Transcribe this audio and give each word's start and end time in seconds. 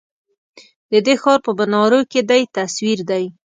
ددې 0.91 1.15
ښار 1.21 1.39
په 1.45 1.51
منارو 1.57 1.99
کی 2.11 2.19
دی 2.29 2.41
تصوير 2.55 2.99
دی 3.09 3.23